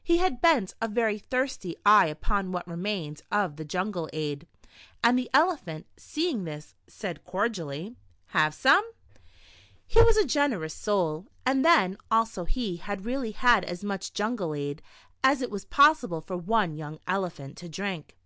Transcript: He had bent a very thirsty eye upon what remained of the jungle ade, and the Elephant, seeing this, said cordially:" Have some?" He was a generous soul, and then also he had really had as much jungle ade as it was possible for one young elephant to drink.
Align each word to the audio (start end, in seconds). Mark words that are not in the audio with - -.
He 0.00 0.18
had 0.18 0.40
bent 0.40 0.76
a 0.80 0.86
very 0.86 1.18
thirsty 1.18 1.74
eye 1.84 2.06
upon 2.06 2.52
what 2.52 2.68
remained 2.68 3.22
of 3.32 3.56
the 3.56 3.64
jungle 3.64 4.08
ade, 4.12 4.46
and 5.02 5.18
the 5.18 5.28
Elephant, 5.34 5.86
seeing 5.96 6.44
this, 6.44 6.76
said 6.86 7.24
cordially:" 7.24 7.96
Have 8.26 8.54
some?" 8.54 8.84
He 9.88 10.00
was 10.00 10.16
a 10.16 10.24
generous 10.24 10.72
soul, 10.72 11.26
and 11.44 11.64
then 11.64 11.96
also 12.12 12.44
he 12.44 12.76
had 12.76 13.04
really 13.04 13.32
had 13.32 13.64
as 13.64 13.82
much 13.82 14.12
jungle 14.12 14.54
ade 14.54 14.82
as 15.24 15.42
it 15.42 15.50
was 15.50 15.64
possible 15.64 16.20
for 16.20 16.36
one 16.36 16.76
young 16.76 17.00
elephant 17.08 17.56
to 17.56 17.68
drink. 17.68 18.16